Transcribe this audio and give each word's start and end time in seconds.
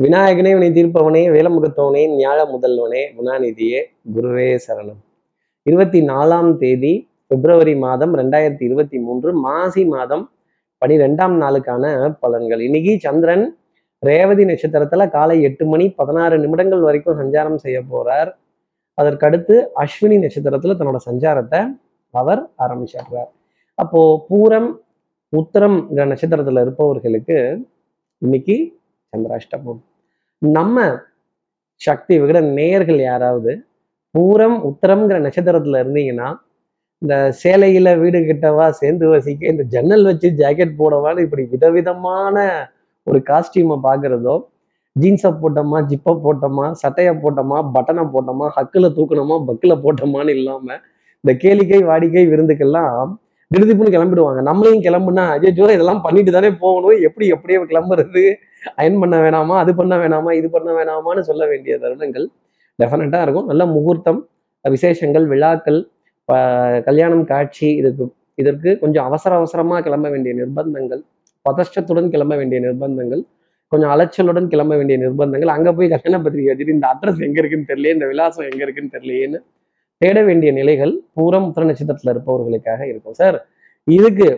விநாயகனே 0.00 0.50
வினை 0.58 0.68
தீர்ப்பவனே 0.70 1.20
வேலமுகத்தவனே 1.34 2.00
ஞாழ 2.16 2.38
முதல்வனே 2.54 3.02
குணாநிதியே 3.18 3.78
குருவே 4.14 4.58
சரணம். 4.66 4.98
இருபத்தி 5.62 6.00
நாலாம் 6.00 6.56
தேதி 6.56 7.08
பிப்ரவரி 7.26 7.76
மாதம் 7.76 8.14
ரெண்டாயிரத்தி 8.14 8.62
இருபத்தி 8.62 8.98
மூன்று 8.98 9.34
மாசி 9.34 9.84
மாதம் 9.84 10.30
பனிரெண்டாம் 10.82 11.36
நாளுக்கான 11.44 12.14
பலன்கள். 12.22 12.60
இன்னைக்கு 12.60 12.98
சந்திரன் 13.00 13.56
ரேவதி 13.98 14.44
நட்சத்திரத்துல 14.44 15.10
காலை 15.10 15.42
எட்டு 15.42 15.66
மணி 15.66 15.90
பதினாறு 15.90 16.38
நிமிடங்கள் 16.38 16.80
வரைக்கும் 16.80 17.18
சஞ்சாரம் 17.20 17.56
செய்ய 17.56 17.82
போறார். 17.92 18.32
அதற்கடுத்து 19.02 19.66
அஸ்வினி 19.76 20.18
நட்சத்திரத்துல 20.24 20.76
தன்னோட 20.80 20.96
சஞ்சாரத்தை 21.10 21.62
அவர் 22.10 22.50
ஆரம்பிச்சிடுறார். 22.58 23.30
அப்போ 23.74 24.26
பூரம் 24.30 24.76
உத்தரம் 25.36 25.78
நட்சத்திரத்துல 25.90 26.60
இருப்பவர்களுக்கு 26.60 27.66
இன்னைக்கு 28.18 28.78
சந்திராஷ்டமம். 29.12 29.80
நம்ம 30.42 30.86
சக்தி 31.80 32.14
விகட 32.20 32.40
நேயர்கள் 32.58 33.00
யாராவது 33.10 33.52
பூரம் 34.14 34.58
உத்தரம்ங்கிற 34.70 35.16
நட்சத்திரத்துல 35.26 35.80
இருந்தீங்கன்னா 35.82 36.28
இந்த 37.02 37.14
சேலையில 37.42 37.88
வீடு 38.02 38.18
கிட்டவா 38.28 38.66
சேர்ந்து 38.80 39.06
வசிக்க 39.08 39.52
இந்த 39.54 39.62
ஜன்னல் 39.74 40.04
வச்சு 40.04 40.28
ஜாக்கெட் 40.42 40.78
போடவான்னு 40.78 41.24
இப்படி 41.26 41.42
விதவிதமான 41.54 42.44
ஒரு 43.06 43.18
காஸ்டியூமை 43.30 43.76
பார்க்குறதோ 43.88 44.36
ஜீன்ஸை 44.96 45.30
போட்டோமா 45.40 45.78
ஜிப்பை 45.90 46.12
போட்டோமா 46.24 46.66
சட்டையை 46.82 47.12
போட்டோமா 47.24 47.58
பட்டனை 47.74 48.04
போட்டோமா 48.14 48.46
ஹக்கில் 48.56 48.94
தூக்கணுமா 48.98 49.36
பக்கில் 49.48 49.82
போட்டோமான்னு 49.84 50.34
இல்லாமல் 50.38 50.80
இந்த 51.24 51.32
கேளிக்கை 51.42 51.80
வாடிக்கை 51.90 52.24
விருந்துக்கெல்லாம் 52.32 53.10
திடுதிப்புன்னு 53.50 53.94
கிளம்பிடுவாங்க. 53.94 54.40
நம்மளையும் 54.48 54.84
கிளம்புனா 54.86 55.24
அஜய் 55.34 55.76
இதெல்லாம் 55.76 56.00
பண்ணிட்டு 56.00 56.30
தானே 56.30 56.50
போகணும். 56.50 56.98
எப்படி 57.00 57.26
எப்படியே 57.34 57.58
கிளம்புறது. 57.72 58.24
அயன் 58.80 58.98
பண்ண 59.02 59.16
வேணாமா 59.24 59.54
அது 59.62 59.72
பண்ண 59.80 59.94
வேணாமா 60.02 60.30
இது 60.38 60.48
பண்ண 60.56 60.70
வேணாமான்னு 60.78 61.22
சொல்ல 61.30 61.42
வேண்டிய 61.52 61.74
தருணங்கள் 61.84 62.26
டெஃபினட்டாக 62.78 63.24
இருக்கும். 63.26 63.46
நல்ல 63.50 63.62
முகூர்த்தம் 63.74 64.20
விசேஷங்கள் 64.64 65.26
விழாக்கள் 65.32 65.80
கல்யாணம் 66.88 67.24
காட்சி 67.32 67.68
இதுக்கு 67.80 68.04
இதற்கு 68.42 68.70
கொஞ்சம் 68.82 69.06
அவசர 69.08 69.32
அவசரமாக 69.40 69.82
கிளம்ப 69.86 70.06
வேண்டிய 70.14 70.32
நிர்பந்தங்கள் 70.40 71.02
பதஷ்டத்துடன் 71.46 72.08
கிளம்ப 72.14 72.34
வேண்டிய 72.40 72.58
நிர்பந்தங்கள் 72.64 73.22
கொஞ்சம் 73.72 73.92
அலைச்சலுடன் 73.94 74.48
கிளம்ப 74.54 74.72
வேண்டிய 74.78 74.96
நிர்பந்தங்கள் 75.02 75.52
அங்கே 75.54 75.70
போய் 75.76 75.88
கல்யாண 75.92 76.18
பத்திரிகை 76.24 76.48
வச்சுட்டு 76.50 76.74
இந்த 76.76 76.86
அட்ரஸ் 76.92 77.22
எங்கே 77.26 77.40
இருக்குன்னு 77.42 77.68
தெரியல 77.70 77.92
இந்த 77.96 78.06
விலாசம் 78.12 78.48
எங்கே 78.50 78.64
இருக்குன்னு 78.66 78.94
தெரியலேன்னு 78.96 79.38
தேட 80.02 80.18
வேண்டிய 80.28 80.50
நிலைகள் 80.58 80.92
பூரம் 81.16 81.46
உத்திர 81.48 81.64
நட்சத்திரத்தில் 81.70 82.12
இருப்பவர்களுக்காக 82.14 82.80
இருக்கும். 82.90 83.16
சார் 83.20 83.36
இதுக்கு 83.96 84.28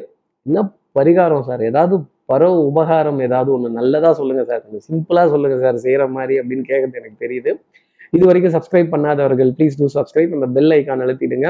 என்ன 0.47 0.63
பரிகாரம் 0.99 1.47
சார்? 1.49 1.63
ஏதாவது 1.71 1.95
பரோ 2.29 2.49
உபகாரம் 2.71 3.21
ஏதாவது 3.27 3.53
ஒன்று 3.53 3.69
நல்லதாக 3.71 4.15
சொல்லுங்கள் 4.15 4.49
சார். 4.51 4.63
கொஞ்சம் 4.65 4.87
சிம்பிளாக 4.89 5.29
சொல்லுங்கள் 5.35 5.61
சார். 5.61 5.77
செய்கிற 5.77 6.07
மாதிரி 6.09 6.35
அப்படின்னு 6.41 6.65
கேட்கறது 6.71 7.01
எனக்கு 7.01 7.23
தெரியுது. 7.25 7.53
இது 8.17 8.25
வரைக்கும் 8.27 8.55
சப்ஸ்கிரைப் 8.57 8.93
பண்ணாதவர்கள் 8.95 9.51
ப்ளீஸ் 9.57 9.79
டூ 9.79 9.87
சப்ஸ்கிரைப் 9.95 10.35
அந்த 10.37 10.47
பெல் 10.57 10.71
ஐக்கான் 10.71 11.03
அழுத்திடுங்க. 11.05 11.49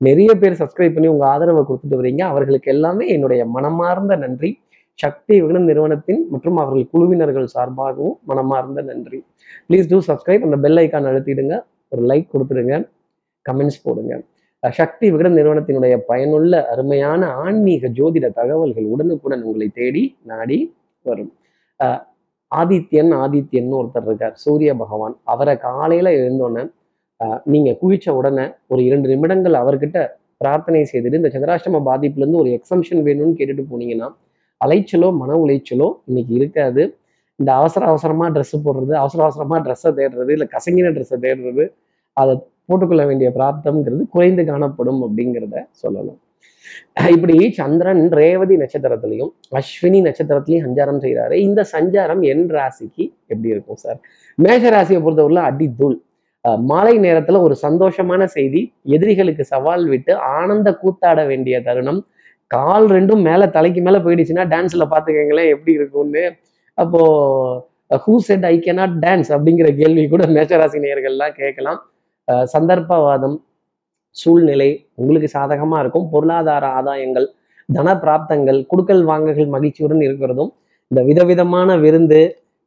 நிறைய 0.00 0.34
பேர் 0.34 0.52
சப்ஸ்கிரைப் 0.52 0.94
பண்ணி 0.94 1.08
உங்கள் 1.08 1.28
ஆதரவை 1.28 1.62
கொடுத்துட்டு 1.68 1.98
வரீங்க 2.00 2.20
அவர்களுக்கு 2.20 2.70
எல்லாமே 2.70 3.06
என்னுடைய 3.06 3.44
மனமார்ந்த 3.46 4.16
நன்றி. 4.16 4.50
சக்தி 4.98 5.40
விகடன் 5.40 5.64
நிறுவனத்தின் 5.64 6.22
மற்றும் 6.30 6.56
அவர்கள் 6.56 6.86
குழுவினர்கள் 6.92 7.48
சார்பாகவும் 7.56 8.16
மனமார்ந்த 8.24 8.82
நன்றி. 8.82 9.18
ப்ளீஸ் 9.68 9.90
டூ 9.90 9.98
சப்ஸ்கிரைப் 10.06 10.46
அந்த 10.48 10.56
பெல் 10.56 10.76
ஐக்கான் 10.76 11.08
அழுத்திடுங்க. 11.10 11.56
ஒரு 11.88 12.02
லைக் 12.06 12.26
கொடுத்துடுங்க. 12.32 12.76
கமெண்ட்ஸ் 13.46 13.80
போடுங்க. 13.82 14.14
சக்தி 14.62 15.06
விகடன் 15.12 15.36
நிறுவனத்தினுடைய 15.38 15.94
பயனுள்ள 16.10 16.52
அருமையான 16.72 17.22
ஆன்மீக 17.42 17.90
ஜோதிட 17.98 18.26
தகவல்கள் 18.38 18.86
உடனுக்குடன் 18.94 19.42
உங்களை 19.48 19.68
தேடி 19.78 20.02
நாடி 20.30 20.58
வரும். 21.06 21.32
ஆதித்யன் 22.52 23.12
ஆதித்யன் 23.22 23.76
ஒருத்தர் 23.80 24.06
இருக்கார். 24.08 24.36
சூரிய 24.44 24.70
பகவான். 24.82 25.14
அவரை 25.32 25.54
காலையில 25.68 26.10
எழுந்தோன்னே 26.20 26.64
நீங்க 27.52 27.70
குவிச்ச 27.82 28.08
உடனே 28.18 28.46
ஒரு 28.72 28.80
இரண்டு 28.88 29.06
நிமிடங்கள் 29.12 29.56
அவர்கிட்ட 29.62 29.98
பிரார்த்தனை 30.42 30.80
செய்துட்டு 30.92 31.20
இந்த 31.20 31.30
சந்திராஷ்டம 31.34 31.80
பாதிப்புல 31.88 32.22
இருந்து 32.24 32.42
ஒரு 32.42 32.50
எக்ஸம்ஷன் 32.58 33.00
வேணும்னு 33.08 33.38
கேட்டுட்டு 33.38 33.64
போனீங்கன்னா 33.72 34.08
அலைச்சலோ 34.60 35.08
மன 35.20 35.32
உளைச்சலோ 35.44 35.88
இன்னைக்கு 36.08 36.32
இருக்காது. 36.40 36.82
இந்த 37.38 37.50
அவசர 37.60 37.82
அவசரமா 37.92 38.26
ட்ரெஸ்ஸு 38.34 38.58
போடுறது 38.66 38.92
அவசர 39.02 39.20
அவசரமாக 39.26 39.60
ட்ரெஸ்ஸை 39.66 39.90
தேடுறது 39.98 40.30
இல்லை 40.36 40.46
கசங்கின 40.54 40.92
ட்ரெஸ்ஸை 40.96 41.18
தேடுறது 41.26 41.64
அதை 42.16 42.32
போட்டுக்கொள்ள 42.68 43.04
வேண்டிய 43.10 43.28
பிராப்தம்ங்கிறது 43.36 44.02
குறைந்து 44.14 44.42
காணப்படும் 44.50 45.00
அப்படிங்கிறத 45.06 45.56
சொல்லலாம். 45.82 46.18
இப்படி 47.14 47.36
சந்திரன் 47.58 48.02
ரேவதி 48.20 48.56
நட்சத்திரத்திலையும் 48.62 49.30
அஸ்வினி 49.58 50.00
நட்சத்திரத்திலையும் 50.06 50.64
சஞ்சாரம் 50.66 51.00
செய்கிறாரு 51.04 51.36
இந்த 51.46 51.60
சஞ்சாரம் 51.74 52.22
என் 52.32 52.44
ராசிக்கு 52.56 53.04
எப்படி 53.32 53.48
இருக்கும் 53.54 53.80
சார் 53.84 53.98
மேஷ 54.44 54.62
ராசியை 54.76 55.00
பொறுத்தவரையில் 55.06 55.46
அடி 55.48 55.68
தூள் 55.80 55.96
மாலை 56.70 56.92
நேரத்துல 57.04 57.40
ஒரு 57.46 57.54
சந்தோஷமான 57.64 58.22
செய்தி 58.34 58.60
எதிரிகளுக்கு 58.96 59.44
சவால் 59.52 59.84
விட்டு 59.92 60.12
ஆனந்த 60.36 60.68
கூத்தாட 60.82 61.20
வேண்டிய 61.30 61.56
தருணம். 61.66 62.00
கால் 62.50 62.86
ரெண்டும் 62.96 63.22
மேல 63.28 63.48
தலைக்கு 63.56 63.80
மேல 63.86 63.96
போயிடுச்சுன்னா 64.04 64.44
டான்ஸ்ல 64.52 64.84
பாத்துக்கங்களேன் 64.92 65.50
எப்படி 65.54 65.72
இருக்கும்னு. 65.78 66.24
அப்போ 66.78 67.00
who 68.04 68.14
said 68.28 68.46
I 68.52 68.54
cannot 68.66 68.96
dance 69.04 69.30
அப்படிங்கிற 69.36 69.68
கேள்வி 69.80 70.04
கூட 70.14 70.24
மேஷராசி 70.36 70.78
நேர்கள்லாம் 70.86 71.36
கேட்கலாம். 71.40 71.80
சந்தர்ப்பவாதம் 72.54 73.36
சூழ்நிலை 74.16 74.70
உங்களுக்கு 75.00 75.28
சாதகமாக 75.36 75.82
இருக்கும். 75.82 76.06
பொருளாதார 76.12 76.66
ஆதாயங்கள் 76.78 77.26
தன 77.76 77.94
பிராப்தங்கள் 78.02 78.58
குடுக்கல் 78.70 79.04
வாங்கல்கள் 79.10 79.54
மகிழ்ச்சியுடன் 79.54 80.04
இருக்கிறதும் 80.08 80.50
இந்த 80.90 81.00
விதவிதமான 81.08 81.76
விருந்து 81.84 82.20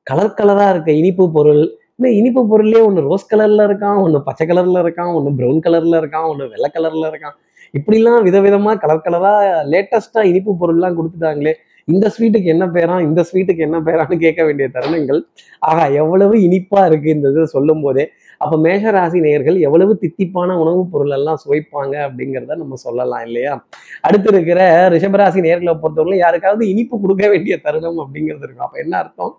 கலர் 0.07 0.37
கலராக 0.39 0.73
இருக்க 0.73 0.91
இனிப்பு 1.01 1.25
பொருள் 1.37 1.63
இந்த 1.97 2.09
இனிப்பு 2.19 2.41
பொருள்லேயே 2.51 2.83
ஒன்று 2.87 3.01
ரோஸ் 3.07 3.31
கலரில் 3.31 3.63
இருக்கான் 3.67 3.97
ஒன்று 4.03 4.19
பச்சை 4.27 4.45
கலரில் 4.49 4.79
இருக்கான் 4.83 5.11
ஒன்று 5.17 5.31
ப்ரௌன் 5.39 5.59
கலரில் 5.65 5.97
இருக்கான் 5.99 6.27
ஒன்று 6.29 6.45
வெள்ளை 6.53 6.69
கலரில் 6.75 7.07
இருக்கான். 7.09 7.35
இப்படிலாம் 7.73 8.23
விதவிதமாக 8.27 8.79
கலர் 8.83 9.03
கலராக 9.07 9.49
லேட்டஸ்ட்டாக 9.73 10.29
இனிப்பு 10.31 10.53
பொருள்லாம் 10.61 10.97
கொடுத்துட்டாங்களே 10.99 11.53
இந்த 11.87 12.05
ஸ்வீட்டுக்கு 12.15 12.49
என்ன 12.55 12.65
பேரா 12.75 12.95
இந்த 13.07 13.21
ஸ்வீட்டுக்கு 13.29 13.61
என்ன 13.67 13.77
பேரான்னு 13.87 14.17
கேட்க 14.23 14.41
வேண்டிய 14.47 14.67
தருணங்கள். 14.75 15.21
ஆகா 15.69 15.85
எவ்வளவு 16.01 16.35
இனிப்பா 16.47 16.81
இருக்கு 16.89 17.09
இந்த 17.15 17.29
இது 17.33 17.45
சொல்லும் 17.55 17.83
போதே 17.85 18.05
அப்ப 18.41 18.55
மேஷராசி 18.57 19.17
நேயர்கள் 19.25 19.57
எவ்வளவு 19.59 19.93
தித்திப்பான 20.01 20.55
உணவுப் 20.61 20.91
பொருள் 20.91 21.15
எல்லாம் 21.17 21.39
சுவைப்பாங்க 21.43 21.95
அப்படிங்கிறத 22.07 22.55
நம்ம 22.55 22.77
சொல்லலாம் 22.85 23.23
இல்லையா? 23.27 23.53
அடுத்து 24.01 24.29
இருக்கிற 24.29 24.59
ரிஷபராசி 24.93 25.39
நேர்களை 25.47 25.73
பொறுத்தவரை 25.75 26.17
யாருக்காவது 26.19 26.63
இனிப்பு 26.67 26.95
கொடுக்க 26.99 27.25
வேண்டிய 27.27 27.55
தருணம் 27.65 27.99
அப்படிங்கிறது 28.03 28.45
இருக்கும். 28.47 28.65
அப்போ 28.67 28.79
என்ன 28.79 28.95
அர்த்தம்? 28.97 29.33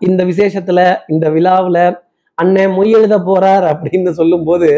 இந்த 0.00 0.20
விசேஷத்துல 0.24 0.80
இந்த 1.08 1.26
விழாவுல 1.30 1.78
அண்ணன் 2.38 2.74
மொய் 2.76 2.94
எழுத 2.98 3.16
போறார் 3.20 3.64
அப்படின்னு 3.72 4.10
சொல்லும்போது 4.10 4.68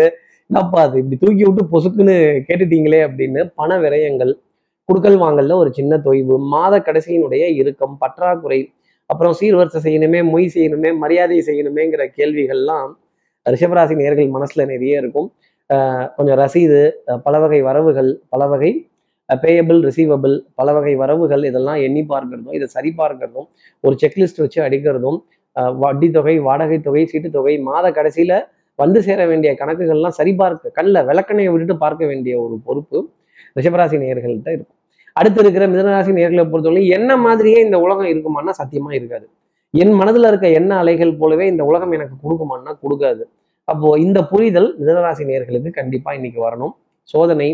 என்னப்பா 0.50 0.78
அது 0.82 0.96
இப்படி 0.98 1.16
தூக்கி 1.16 1.44
விட்டு 1.44 1.62
பொசுக்குன்னு 1.72 2.14
கேட்டுட்டீங்களே 2.48 3.00
அப்படின்னு 3.06 3.42
பண 3.54 3.76
விரயங்கள் 3.78 4.32
குடுக்கல் 4.88 5.18
வாங்கல்ல 5.22 5.56
ஒரு 5.56 5.70
சின்ன 5.72 5.98
தொய்வு 6.06 6.36
மாத 6.52 6.74
கடைசியினுடைய 6.78 7.44
இறுக்கம் 7.60 7.94
பற்றாக்குறை 7.98 8.60
அப்புறம் 9.10 9.36
சீர்வரிசை 9.40 9.80
செய்யணுமே 9.86 10.20
மொய் 10.32 10.48
செய்யணுமே 10.54 10.90
மரியாதை 10.98 11.38
செய்யணுமேங்கிற 11.48 12.02
கேள்விகள்லாம் 12.18 12.90
ரிஷபராசி 13.46 13.94
நேர்கள் 14.02 14.34
மனசுல 14.36 14.64
நிறைய 14.72 15.02
இருக்கும். 15.02 15.28
கொஞ்சம் 16.16 16.38
ரசீது 16.42 16.80
பல 17.26 17.34
வகை 17.42 17.60
வரவுகள் 17.68 18.10
பல 18.32 18.46
வகை 18.52 18.70
பேயபிள் 19.28 19.80
ரிசீவபிள் 19.88 20.34
பல 20.60 20.68
வகை 20.76 20.94
வரவுகள் 21.02 21.42
இதெல்லாம் 21.50 21.78
எண்ணி 21.86 22.02
பார்க்கறதும் 22.12 22.56
இதை 22.58 22.66
சரி 22.76 22.90
பார்க்கறதும் 23.00 23.46
ஒரு 23.84 23.94
செக்லிஸ்ட் 24.02 24.42
வச்சு 24.44 24.58
அடிக்கிறதும் 24.66 25.18
வட்டி 25.82 26.08
தொகை 26.16 26.34
வாடகை 26.48 26.78
தொகை 26.86 27.04
சீட்டு 27.12 27.28
தொகை 27.36 27.54
மாத 27.68 27.86
கடைசியில 27.98 28.34
வந்து 28.78 28.98
சேர 29.06 29.20
வேண்டிய 29.30 29.50
கணக்குகள்லாம் 29.60 30.16
சரி 30.18 30.32
பார்க்க 30.42 30.76
கண்ணில் 30.78 31.06
விளக்கணையை 31.08 31.50
விட்டுட்டு 31.52 31.76
பார்க்க 31.84 32.10
வேண்டிய 32.12 32.34
ஒரு 32.44 32.54
பொறுப்பு 32.66 32.98
ரிஷபராசி 33.58 33.96
நேர்கள்ட்ட 34.04 34.50
இருக்கும். 34.56 34.78
அடுத்து 35.16 35.40
இருக்கிற 35.44 35.64
மிதனராசி 35.72 36.12
நேர்களை 36.18 36.44
பொறுத்தவரை 36.52 36.82
என்ன 36.96 37.16
மாதிரியே 37.26 37.58
இந்த 37.66 37.78
உலகம் 37.84 38.10
இருக்குமானா 38.12 38.52
சத்தியமா 38.60 38.92
இருக்காது. 38.98 39.26
என் 39.80 39.92
மனதில் 39.98 40.28
இருக்க 40.30 40.46
எண்ண 40.58 40.72
அலைகள் 40.82 41.12
போலவே 41.20 41.44
இந்த 41.50 41.62
உலகம் 41.68 41.92
எனக்கு 41.96 42.16
கொடுக்குமான்னா 42.24 42.72
கொடுக்காது. 42.84 43.22
அப்போ 43.68 43.88
இந்த 44.04 44.18
புரிதல் 44.30 44.66
மிதனராசி 44.80 45.24
நேர்களுக்கு 45.28 45.70
கண்டிப்பாக 45.78 46.16
இன்னைக்கு 46.18 46.40
வரணும். 46.46 46.72
சோதனை 47.12 47.50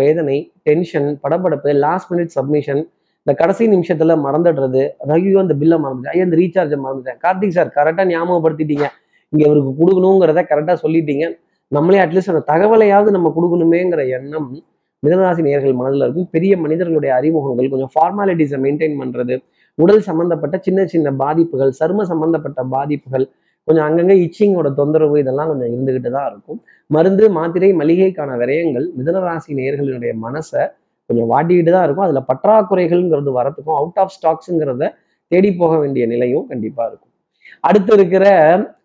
வேதனை 0.00 0.36
டென்ஷன் 0.66 1.08
படப்படப்பு 1.22 1.70
லாஸ்ட் 1.84 2.10
மினிட் 2.12 2.32
சப்மிஷன் 2.36 2.80
இந்த 3.22 3.32
கடைசி 3.40 3.64
நிமிஷத்துல 3.72 4.14
மறந்துடுறது 4.26 4.82
ஐயோ 5.16 5.38
அந்த 5.44 5.54
பில்லை 5.62 5.76
மறந்துட்டேன் 5.84 6.14
ஐயோ 6.14 6.24
அந்த 6.26 6.36
ரீசார்ஜை 6.42 6.78
மறந்துட்டேன். 6.84 7.18
கார்த்திக் 7.24 7.56
சார் 7.56 7.70
கரெக்டாக 7.78 8.06
ஞாபகப்படுத்திட்டீங்க. 8.12 8.86
இங்கே 9.32 9.44
இவருக்கு 9.48 9.72
கொடுக்கணுங்கிறத 9.80 10.42
கரெக்டாக 10.52 10.76
சொல்லிட்டீங்க. 10.84 11.26
நம்மளே 11.72 12.00
அட்லீஸ்ட் 12.04 12.32
அந்த 12.34 12.44
தகவலையாவது 12.52 13.10
நம்ம 13.16 13.32
கொடுக்கணுமேங்கிற 13.36 14.02
எண்ணம் 14.18 14.48
மிதனராசி 15.02 15.42
நேர்கள் 15.48 15.78
மனதில் 15.80 16.04
இருக்கும். 16.04 16.28
பெரிய 16.36 16.52
மனிதர்களுடைய 16.64 17.12
அறிமுகங்கள் 17.18 17.72
கொஞ்சம் 17.74 17.92
ஃபார்மாலிட்டிஸை 17.94 18.60
மெயின்டைன் 18.64 18.96
பண்ணுறது 19.02 19.36
உடல் 19.78 20.02
சம்பந்தப்பட்ட 20.08 20.56
சின்ன 20.66 20.80
சின்ன 20.92 21.08
பாதிப்புகள் 21.22 21.72
சரும 21.80 22.04
சம்பந்தப்பட்ட 22.12 22.60
பாதிப்புகள் 22.74 23.26
கொஞ்சம் 23.68 23.86
அங்கங்கே 23.88 24.16
இச்சிங்கோட 24.24 24.68
தொந்தரவு 24.80 25.16
இதெல்லாம் 25.22 25.48
கொஞ்சம் 25.50 25.70
இருந்துகிட்டு 25.74 26.10
தான் 26.16 26.28
இருக்கும். 26.32 26.58
மருந்து 26.90 27.24
மாத்திரை 27.36 27.70
மளிகைக்கான 27.80 28.36
விரயங்கள் 28.42 28.86
மிதனராசி 28.98 29.50
நேர்களினுடைய 29.60 30.12
மனசை 30.26 30.62
கொஞ்சம் 31.10 31.28
வாட்டிக்கிட்டு 31.32 31.72
தான் 31.76 31.86
இருக்கும். 31.86 32.06
அதில் 32.06 32.26
பற்றாக்குறைகள்ங்கிறது 32.30 33.32
வரத்துக்கும் 33.38 33.78
அவுட் 33.80 34.00
ஆஃப் 34.02 34.14
ஸ்டாக்ஸுங்கிறத 34.16 34.86
தேடி 35.32 35.50
போக 35.60 35.72
வேண்டிய 35.82 36.04
நிலையும் 36.12 36.46
கண்டிப்பாக 36.50 36.86
இருக்கும். 36.90 37.12
அடுத்து 37.68 37.92
இருக்கிற 37.96 38.24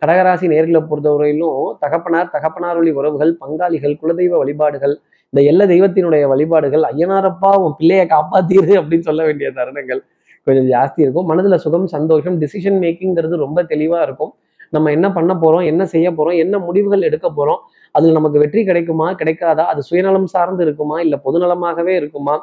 கடகராசி 0.01 0.45
நேர்களை 0.53 0.81
பொறுத்தவரையிலும் 0.89 1.59
தகப்பனார் 1.83 2.31
தகப்பனார் 2.35 2.77
வழி 2.79 2.91
உறவுகள் 2.99 3.33
பங்காளிகள் 3.41 3.95
குலதெய்வ 4.01 4.33
வழிபாடுகள் 4.43 4.95
இந்த 5.33 5.41
எல்லா 5.51 5.65
தெய்வத்தினுடைய 5.73 6.23
வழிபாடுகள் 6.31 6.83
ஐயனாரப்பா 6.91 7.51
உன் 7.65 7.75
பிள்ளையை 7.79 8.05
காப்பாத்திரு 8.13 8.73
அப்படின்னு 8.79 9.07
சொல்ல 9.09 9.21
வேண்டிய 9.27 9.49
தருணங்கள். 9.59 10.01
கொஞ்சம் 10.47 10.67
ஜாஸ்தி 10.73 10.99
இருக்கும். 11.05 11.27
மனதுல 11.31 11.57
சுகம் 11.65 11.87
சந்தோஷம் 11.95 12.37
டிசிஷன் 12.43 12.79
மேக்கிங்கிறது 12.83 13.35
ரொம்ப 13.45 13.59
தெளிவா 13.71 13.99
இருக்கும். 14.07 14.31
நம்ம 14.75 14.91
என்ன 14.95 15.07
பண்ண 15.17 15.31
போறோம் 15.43 15.65
என்ன 15.71 15.83
செய்ய 15.93 16.07
போறோம் 16.17 16.37
என்ன 16.43 16.55
முடிவுகள் 16.67 17.07
எடுக்க 17.09 17.27
போறோம் 17.37 17.61
அதுல 17.95 18.13
நமக்கு 18.17 18.41
வெற்றி 18.43 18.61
கிடைக்குமா 18.69 19.07
கிடைக்காதா 19.21 19.63
அது 19.71 19.81
சுயநலம் 19.89 20.27
சார்ந்து 20.33 20.63
இருக்குமா 20.65 20.97
இல்ல 21.05 21.15
பொதுநலமாகவே 21.25 21.93
இருக்குமா? 22.01 22.35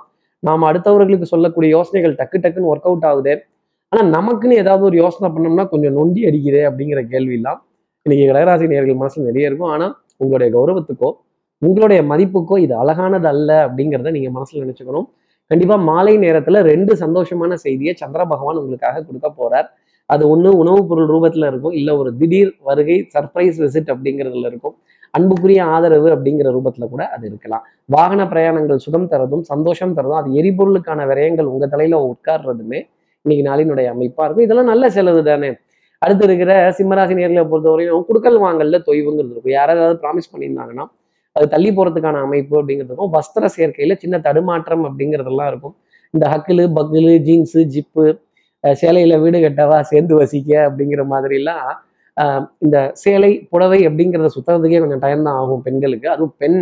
நாம 0.43 0.67
அடுத்தவர்களுக்கு 0.71 1.27
சொல்லக்கூடிய 1.33 1.69
யோசனைகள் 1.77 2.15
டக்கு 2.21 2.39
டக்குன்னு 2.43 2.71
ஒர்க் 2.73 2.89
அவுட் 2.91 3.07
ஆகுது. 3.11 3.33
ஆனா 3.93 4.03
நமக்குன்னு 4.17 4.59
ஏதாவது 4.63 4.85
ஒரு 4.91 4.97
யோசனை 5.03 5.29
பண்ணோம்னா 5.35 5.65
கொஞ்சம் 5.73 5.97
நொண்டி 5.99 6.21
அடிக்குதே 6.29 6.63
அப்படிங்கிற 6.71 7.01
கேள்வியெல்லாம் 7.13 7.61
இன்னைக்கு 8.07 8.27
கடகராசி 8.31 8.67
நேர்கள் 8.75 9.01
மனசுல 9.03 9.25
நிறைய 9.31 9.51
இருக்கும். 9.51 9.71
ஆனா 9.75 9.87
உங்களுடைய 10.23 10.49
கௌரவத்துக்கோ 10.57 11.11
உங்களுடைய 11.63 12.01
மதிப்புக்கோ 12.11 12.57
இது 12.65 12.75
அழகானது 12.83 13.29
அல்ல 13.33 13.51
அப்படிங்கிறத 13.67 14.11
நீங்க 14.17 14.31
மனசுல 14.37 14.63
நினச்சிக்கணும். 14.65 15.07
கண்டிப்பா 15.51 15.77
மாலை 15.77 16.19
நேரத்துல 16.19 16.61
ரெண்டு 16.63 16.95
சந்தோஷமான 16.95 17.55
செய்தியை 17.55 17.95
சந்திர 17.95 18.25
பகவான் 18.25 18.57
உங்களுக்காக 18.57 19.03
கொடுக்க 19.03 19.29
போறார். 19.39 19.69
அது 20.07 20.25
ஒண்ணு 20.27 20.49
உணவுப் 20.49 20.89
பொருள் 20.89 21.09
ரூபத்துல 21.09 21.47
இருக்கும். 21.47 21.73
இல்ல 21.73 21.97
ஒரு 21.97 22.17
திடீர் 22.17 22.57
வருகை 22.63 23.09
சர்ப்ரைஸ் 23.15 23.59
விசிட் 23.59 23.91
அப்படிங்கிறதுல 23.95 24.47
இருக்கும். 24.47 24.75
அன்புக்குரிய 25.11 25.65
ஆதரவு 25.65 26.09
அப்படிங்கிற 26.09 26.49
ரூபத்துல 26.57 26.89
கூட 26.89 27.09
அது 27.09 27.27
இருக்கலாம். 27.27 27.65
வாகன 27.85 28.25
பிரயாணங்கள் 28.25 28.77
சுகம் 28.77 29.09
தரதும் 29.09 29.43
சந்தோஷம் 29.43 29.95
தரதும் 29.95 30.21
அது 30.21 30.31
எரிபொருளுக்கான 30.33 31.07
விரயங்கள் 31.07 31.51
உங்க 31.53 31.67
தலையில 31.67 32.01
உட்கார்றதுமே 32.11 32.81
இன்னைக்கு 33.25 33.45
நாளினுடைய 33.51 33.87
அமைப்பா 33.95 34.25
இருக்கும். 34.25 34.47
இதெல்லாம் 34.49 34.67
நல்ல 34.67 34.91
செலவு 34.91 35.23
தானே. 35.25 35.51
அடுத்து 36.03 36.25
இருக்கிற 36.25 36.53
சிம்மராசி 36.79 37.15
நேர்களை 37.21 37.45
பொறுத்தவரையும் 37.53 38.05
குடுக்கல் 38.09 38.39
வாங்கல்ல 38.45 38.79
தொய்வுங்கிறது 38.87 39.33
இருக்கும். 39.35 39.57
யாராவது 39.61 39.99
ப்ராமிஸ் 40.03 40.31
பண்ணியிருந்தாங்கன்னா 40.33 40.85
அது 41.39 41.47
தள்ளி 41.55 41.71
போகிறதுக்கான 41.77 42.21
அமைப்பு 42.27 42.55
அப்படிங்கிறதுக்கும் 42.61 43.13
வஸ்திர 43.17 43.51
சேர்க்கையில் 43.57 44.01
சின்ன 44.03 44.17
தடுமாற்றம் 44.27 44.85
அப்படிங்கிறதெல்லாம் 44.89 45.51
இருக்கும். 45.53 45.75
இந்த 46.15 46.25
ஹக்கிலு 46.33 46.65
பக்கிலு 46.79 47.13
ஜீன்ஸு 47.27 47.63
ஜிப்பு 47.75 48.05
சேலையில் 48.65 49.17
வீடு 49.25 49.39
கட்டவா 49.45 49.77
சேர்ந்து 49.91 50.15
வசிக்க 50.21 50.51
அப்படிங்கிற 50.69 51.03
மாதிரிலாம் 51.13 51.67
இந்த 52.65 52.77
சேலை 53.03 53.31
புடவை 53.53 53.81
அப்படிங்கிறத 53.89 54.31
சுத்துறதுக்கே 54.37 54.81
கொஞ்சம் 54.85 55.03
டைம் 55.05 55.27
தான் 55.27 55.37
ஆகும் 55.43 55.63
பெண்களுக்கு. 55.67 56.07
அதுவும் 56.15 56.35
பெண் 56.43 56.59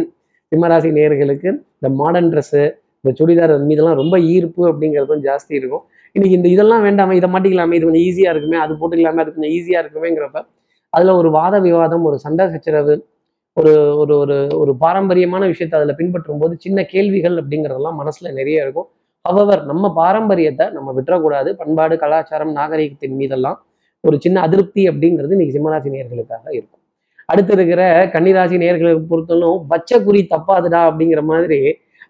சிம்மராசி 0.53 0.91
நேர்களுக்கு 0.99 1.49
இந்த 1.79 1.89
மாடர்ன் 2.01 2.31
ட்ரெஸ்ஸு 2.33 2.65
இந்த 3.01 3.13
சுடிதார் 3.19 3.55
மீதெல்லாம் 3.71 3.99
ரொம்ப 4.03 4.17
ஈர்ப்பு 4.35 4.63
அப்படிங்கிறதும் 4.71 5.23
ஜாஸ்தி 5.29 5.55
இருக்கும். 5.61 5.85
இன்னைக்கு 6.17 6.37
இந்த 6.39 6.49
இதெல்லாம் 6.55 6.85
வேண்டாமே 6.87 7.15
இதை 7.21 7.29
மாட்டிக்கலாமே 7.33 7.77
இது 7.79 7.87
கொஞ்சம் 7.87 8.05
ஈஸியாக 8.09 8.33
இருக்குமே 8.35 8.59
அது 8.65 8.73
போட்டுக்கலாமே 8.81 9.21
அது 9.25 9.33
கொஞ்சம் 9.37 9.55
ஈஸியாக 9.57 9.83
இருக்குமேங்கிறப்ப 9.85 10.41
அதில் 10.93 11.19
ஒரு 11.21 11.29
வாத 11.39 11.55
விவாதம் 11.67 12.05
ஒரு 12.11 12.17
சண்டை 12.25 12.45
சச்சரவு 12.53 12.95
ஒரு 13.57 13.73
ஒரு 14.01 14.15
ஒரு 14.23 14.37
ஒரு 14.55 14.73
பாரம்பரியமான 14.83 15.43
விஷயத்தை 15.47 15.77
அதில் 15.79 15.99
பின்பற்றும் 16.01 16.41
போது 16.41 16.55
சின்ன 16.57 16.79
கேள்விகள் 16.91 17.37
அப்படிங்கிறதெல்லாம் 17.41 17.99
மனசில் 18.01 18.37
நிறைய 18.39 18.65
இருக்கும். 18.65 18.89
ஹவவர் 19.25 19.63
நம்ம 19.65 19.85
பாரம்பரியத்தை 19.95 20.67
நம்ம 20.75 20.93
விட்டுறக்கூடாது. 20.97 21.51
பண்பாடு 21.53 21.95
கலாச்சாரம் 22.03 22.53
நாகரிகத்தின் 22.53 23.17
மீதெல்லாம் 23.21 23.59
ஒரு 24.05 24.17
சின்ன 24.25 24.41
அதிருப்தி 24.47 24.83
அப்படிங்கிறது 24.91 25.35
இன்னைக்கு 25.37 25.57
சிம்மராசி 25.57 25.95
நேர்களுக்காக 25.95 26.45
இருக்கும். 26.59 26.83
அடுத்து 27.29 27.53
இருக்கிற 27.57 27.83
கன்னிராசி 28.15 28.57
நேர்களுக்கு 28.65 29.09
பொறுத்தவரைக்கும் 29.13 29.65
வச்ச 29.73 30.01
குறி 30.03 30.21
தப்பாதுடா 30.35 30.81
அப்படிங்கிற 30.91 31.23
மாதிரி 31.33 31.61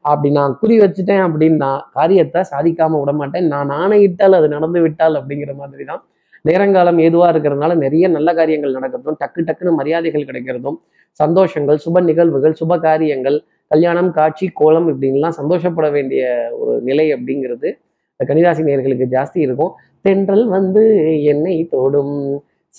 அப்படி 0.04 0.28
நான் 0.38 0.52
குறி 0.60 0.74
வச்சுட்டேன் 0.82 1.24
அப்படின்னா 1.26 1.70
காரியத்தை 1.92 2.40
சாதிக்காம 2.50 2.98
விட 3.00 3.12
மாட்டேன் 3.20 3.46
நான் 3.54 3.70
ஆணையிட்டால் 3.80 4.38
அது 4.40 4.48
நடந்து 4.48 4.80
விட்டால் 4.84 5.16
அப்படிங்கிற 5.20 5.52
மாதிரி 5.54 5.84
தான் 5.84 6.02
நேரங்காலம் 6.44 6.98
ஏதுவாக 7.06 7.30
இருக்கிறதுனால 7.32 7.74
நிறைய 7.84 8.08
நல்ல 8.16 8.28
காரியங்கள் 8.38 8.76
நடக்கிறதும் 8.78 9.18
டக்கு 9.22 9.42
டக்குன்னு 9.48 9.78
மரியாதைகள் 9.80 10.28
கிடைக்கிறதும் 10.30 10.78
சந்தோஷங்கள் 11.20 11.78
சுப 11.84 12.00
நிகழ்வுகள் 12.08 12.56
சுப 12.60 12.78
காரியங்கள் 12.86 13.38
கல்யாணம் 13.70 14.10
காட்சி 14.18 14.46
கோலம் 14.60 14.88
இப்படின்லாம் 14.92 15.36
சந்தோஷப்பட 15.38 15.86
வேண்டிய 15.90 16.24
ஒரு 16.58 16.74
நிலை 16.88 17.06
அப்படிங்கிறது 17.14 17.68
கன்னிராசி 18.20 18.62
நேர்களுக்கு 18.68 19.06
ஜாஸ்தி 19.14 19.38
இருக்கும். 19.46 19.72
தென்றல் 20.04 20.44
வந்து 20.56 20.82
என்னை 21.32 21.54
தோடும் 21.72 22.14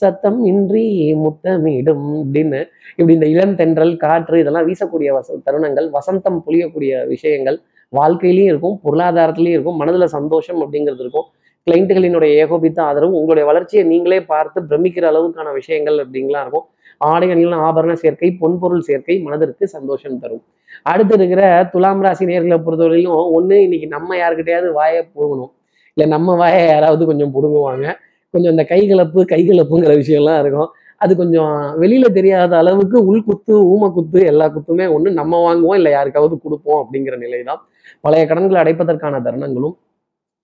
சத்தம் 0.02 0.40
இன்றி 0.52 0.86
முத்தமிடும் 1.24 2.08
அப்படின்னு 2.22 2.60
இப்படி 2.98 3.14
இந்த 3.18 3.28
இளம் 3.34 3.56
தென்றல் 3.60 3.94
காற்று 3.98 4.40
இதெல்லாம் 4.42 4.68
வீசக்கூடிய 4.70 5.10
வச 5.18 5.38
தருணங்கள் 5.48 5.88
வசந்தம் 5.98 6.40
புளியக்கூடிய 6.46 6.92
விஷயங்கள் 7.14 7.58
வாழ்க்கையிலையும் 7.94 8.52
இருக்கும் 8.52 8.78
பொருளாதாரத்திலையும் 8.86 9.56
இருக்கும் 9.58 9.80
மனதுல 9.82 10.08
சந்தோஷம் 10.18 10.62
அப்படிங்கிறது 10.64 11.04
இருக்கும். 11.06 11.28
கிளைண்ட்டுகளினுடைய 11.68 12.32
ஏகோபித்த 12.44 12.80
ஆதரவு 12.90 13.14
உங்களுடைய 13.20 13.46
வளர்ச்சியை 13.50 13.82
நீங்களே 13.92 14.20
பார்த்து 14.32 14.60
பிரமிக்கிற 14.70 15.06
அளவுக்கான 15.12 15.48
விஷயங்கள் 15.60 15.98
அப்படிங்களா 16.04 16.42
இருக்கும். 16.44 16.66
ஆடை 17.08 17.28
அணிகள் 17.34 17.64
ஆபரண 17.68 17.94
சேர்க்கை 18.04 18.30
பொன்பொருள் 18.42 18.86
சேர்க்கை 18.90 19.16
மனதிற்கு 19.26 19.66
சந்தோஷம் 19.74 20.20
தரும். 20.22 20.44
அடுத்து 20.92 21.14
இருக்கிற 21.18 21.42
துலாம் 21.74 22.02
ராசி 22.06 22.24
நேர்களை 22.30 22.58
பொறுத்தவரையிலும் 22.66 23.32
ஒன்று 23.38 23.56
இன்னைக்கு 23.66 23.88
நம்ம 23.96 24.10
யாருக்கிட்டையாவது 24.22 24.70
வாயை 24.80 25.02
போகணும் 25.18 25.52
இல்லை 25.98 26.08
நம்ம 26.16 26.36
வாயை 26.42 26.62
யாராவது 26.74 27.04
கொஞ்சம் 27.10 27.34
பிடுங்குவாங்க. 27.36 27.86
கொஞ்சம் 28.34 28.54
இந்த 28.56 28.64
கைகலப்பு 28.72 29.20
கைகலப்புங்கிற 29.34 29.94
விஷயம்லாம் 30.02 30.40
இருக்கும். 30.44 30.70
அது 31.02 31.14
கொஞ்சம் 31.22 31.54
வெளியில 31.82 32.06
தெரியாத 32.20 32.54
அளவுக்கு 32.62 32.98
உள்குத்து 33.10 33.56
ஊம 33.74 33.90
குத்து 33.98 34.20
எல்லா 34.32 34.46
குத்துமே 34.56 34.86
ஒன்று 34.96 35.10
நம்ம 35.20 35.42
வாங்குவோம் 35.48 35.78
இல்லை 35.80 35.92
யாருக்காவது 35.98 36.38
கொடுப்போம் 36.46 36.80
அப்படிங்கிற 36.84 37.18
நிலை 37.26 37.42
தான் 37.50 37.62
பழைய 38.06 38.24
கடன்களை 38.32 38.60
அடைப்பதற்கான 38.64 39.20
தருணங்களும் 39.28 39.76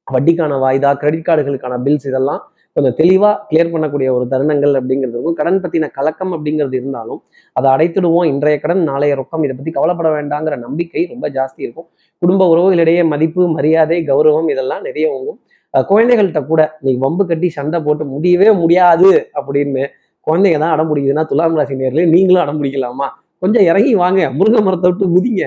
வட்டிக்கான 0.07 0.57
வாய்தா 0.63 0.89
கிரெடிட் 1.01 1.27
கார்டுகளுக்கான 1.27 1.75
பில்ஸ் 1.85 2.07
இதெல்லாம் 2.09 2.41
கொஞ்சம் 2.75 2.95
தெளிவாக 2.99 3.35
கிளியர் 3.49 3.71
பண்ணக்கூடிய 3.73 4.07
ஒரு 4.15 4.25
தருணங்கள் 4.31 4.73
அப்படிங்கிறது 4.79 5.15
இருக்கும். 5.15 5.35
கடன் 5.39 5.59
பத்தின 5.63 5.89
கலக்கம் 5.97 6.31
அப்படிங்கிறது 6.35 6.75
இருந்தாலும் 6.79 7.19
அதை 7.53 7.67
அடைத்துடுவோம். 7.73 8.27
இன்றைய 8.31 8.57
கடன் 8.59 8.81
நாளைய 8.89 9.15
ரொக்கம். 9.19 9.43
இதை 9.45 9.55
பத்தி 9.57 9.71
கவலைப்பட 9.71 10.09
வேண்டாங்கிற 10.17 10.55
நம்பிக்கை 10.57 11.03
ரொம்ப 11.11 11.29
ஜாஸ்தி 11.29 11.61
இருக்கும். 11.65 11.87
குடும்ப 12.21 12.47
உறவுகளிடையே 12.53 13.03
மதிப்பு 13.13 13.47
மரியாதை 13.47 13.99
கௌரவம் 14.09 14.49
இதெல்லாம் 14.53 14.85
நிறைய 14.87 15.07
உங்கும் 15.17 15.39
குழந்தைகள்கிட்ட 15.73 16.41
கூட 16.45 16.61
நீ 16.85 16.91
வம்பு 17.03 17.23
கட்டி 17.27 17.47
சண்டை 17.49 17.77
போட்டு 17.85 18.03
முடியவே 18.05 18.49
முடியாது 18.61 19.11
அப்படின்னு 19.39 19.83
குழந்தைங்க 20.27 20.59
தான் 20.63 20.73
அடம் 20.73 20.89
பிடிக்குதுன்னா 20.89 21.23
துலாம் 21.31 21.55
ராசி 21.59 21.75
நேர்ல 21.79 22.03
நீங்களும் 22.15 22.41
அடம் 22.43 22.59
பிடிக்கலாமா? 22.59 23.07
கொஞ்சம் 23.43 23.65
இறங்கி 23.69 23.93
வாங்க. 24.01 24.21
முருங்கை 24.39 24.59
மரத்தை 24.65 24.89
விட்டு 24.89 25.05
குதிங்க. 25.15 25.43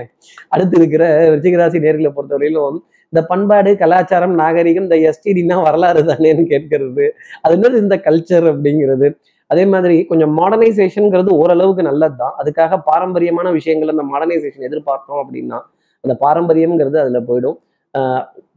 அடுத்து 0.54 0.74
இருக்கிற 0.80 1.04
விருச்சிக 1.32 1.56
ராசி 1.60 1.78
நேர்களை 1.84 2.10
பொறுத்தவரையிலும் 2.16 2.78
இந்த 3.16 3.22
பண்பாடு 3.28 3.70
கலாச்சாரம் 3.80 4.32
நாகரிகம் 4.40 4.84
இந்த 4.86 4.96
எஸ்டிடினா 5.08 5.56
வரலாறு 5.66 6.00
தானேன்னு 6.08 6.42
கேட்கறது. 6.50 7.04
அது 7.44 7.52
என்னது 7.56 7.76
இந்த 7.84 7.96
கல்ச்சர் 8.06 8.46
அப்படிங்கிறது? 8.50 9.06
அதே 9.52 9.62
மாதிரி 9.72 9.96
கொஞ்சம் 10.10 10.32
மாடர்னைசேஷனுங்கிறது 10.38 11.30
ஓரளவுக்கு 11.42 11.82
நல்லது 11.88 12.16
தான் 12.22 12.34
அதுக்காக 12.40 12.78
பாரம்பரியமான 12.88 13.50
விஷயங்கள் 13.58 13.92
அந்த 13.94 14.04
மாடர்னைசேஷன் 14.10 14.66
எதிர்பார்த்தோம் 14.68 15.20
அப்படின்னா 15.22 15.60
அந்த 16.04 16.16
பாரம்பரியம்ங்கிறது 16.24 16.98
அதில் 17.04 17.26
போயிடும். 17.30 17.56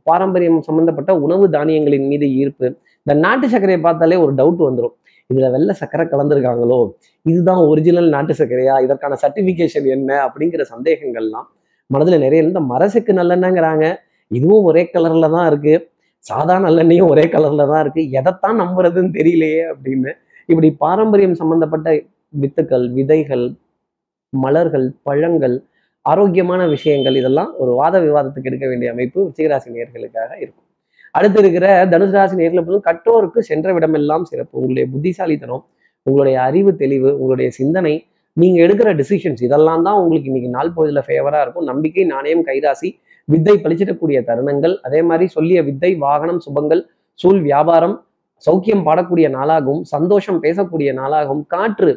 பாரம்பரியம் 0.10 0.60
சம்மந்தப்பட்ட 0.68 1.16
உணவு 1.28 1.48
தானியங்களின் 1.56 2.10
மீது 2.12 2.30
ஈர்ப்பு. 2.42 2.68
இந்த 3.06 3.16
நாட்டு 3.24 3.46
சர்க்கரையை 3.54 3.82
பார்த்தாலே 3.88 4.20
ஒரு 4.26 4.36
டவுட் 4.42 4.66
வந்துடும் 4.68 4.96
இதில் 5.30 5.50
வெள்ளை 5.56 5.74
சர்க்கரை 5.84 6.08
கலந்துருக்காங்களோ? 6.16 6.82
இதுதான் 7.32 7.64
ஒரிஜினல் 7.72 8.12
நாட்டு 8.18 8.36
சர்க்கரையா? 8.42 8.76
இதற்கான 8.88 9.22
சர்டிஃபிகேஷன் 9.24 9.90
என்ன? 9.98 10.12
அப்படிங்கிற 10.28 10.66
சந்தேகங்கள்லாம் 10.74 11.50
மனதில் 11.90 12.24
நிறைய 12.28 12.42
இந்த 12.50 12.60
மரசுக்கு 12.74 13.12
நல்லெண்ணங்கிறாங்க. 13.22 13.86
இதுவும் 14.32 14.68
ஒரே 14.70 14.84
கலர்ல 14.94 15.30
தான் 15.36 15.48
இருக்கு. 15.52 15.74
சாதா 16.26 16.56
நல்லெண்ணையும் 16.66 17.10
ஒரே 17.14 17.26
கலர்ல 17.36 17.66
தான் 17.72 17.82
இருக்கு. 17.86 18.04
எதைத்தான் 18.20 18.58
நம்புறதுன்னு 18.64 19.12
தெரியலையே 19.20 19.64
அப்படின்னு 19.72 20.12
இப்படி 20.52 20.70
பாரம்பரியம் 20.84 21.40
சம்பந்தப்பட்ட 21.42 21.90
வித்துக்கள் 22.42 22.86
விதைகள் 22.98 23.46
மலர்கள் 24.34 24.88
பழங்கள் 25.08 25.56
ஆரோக்கியமான 26.06 26.62
விஷயங்கள் 26.74 27.16
இதெல்லாம் 27.22 27.52
ஒரு 27.62 27.72
வாத 27.80 27.96
விவாதத்துக்கு 28.06 28.50
எடுக்க 28.52 28.66
வேண்டிய 28.68 28.92
அமைப்பு 28.94 29.18
விருச்சிகராசி 29.22 29.70
நேர்களுக்காக 29.76 30.32
இருக்கும். 30.44 30.68
அடுத்து 31.18 31.40
இருக்கிற 31.42 31.66
தனுசு 31.92 32.16
ராசி 32.18 32.36
நேர்களை 32.40 32.62
பொறுத்து 32.66 32.88
கற்றோருக்கு 32.90 33.40
சென்ற 33.50 33.74
விடமெல்லாம் 33.76 34.26
சிறப்பு. 34.32 34.54
உங்களுடைய 34.60 34.86
புத்திசாலித்தனம் 34.94 35.64
உங்களுடைய 36.06 36.36
அறிவு 36.48 36.72
தெளிவு 36.82 37.10
உங்களுடைய 37.20 37.50
சிந்தனை 37.60 37.94
நீங்க 38.38 38.58
எடுக்கிற 38.66 38.90
டிசிஷன்ஸ் 39.00 39.42
இதெல்லாம் 39.48 39.84
தான் 39.88 40.00
உங்களுக்கு 40.02 40.30
இன்னைக்கு 40.32 40.52
நாள் 40.58 40.74
பொழுதுல 40.76 41.02
ஃபேவரா 41.08 41.40
இருக்கும். 41.46 41.68
நம்பிக்கை 41.72 42.04
நாணயம் 42.14 42.44
கைராசி 42.50 42.90
வித்தை 43.30 43.56
பழிச்சிடக்கூடிய 43.64 44.20
தருணங்கள் 44.30 44.76
அதே 44.88 45.00
மாதிரி 45.10 45.26
சொல்லிய 45.36 45.60
வித்தை 45.70 45.92
வாகனம் 46.06 46.42
சுபங்கள் 46.46 46.82
சூழ் 47.20 47.42
வியாபாரம் 47.48 47.96
சௌக்கியம் 48.44 48.86
பாடக்கூடிய 48.88 49.28
நாளாகவும் 49.38 49.84
சந்தோஷம் 49.94 50.40
பேசக்கூடிய 50.44 50.90
நாளாகவும் 51.00 51.44
காற்று 51.54 51.92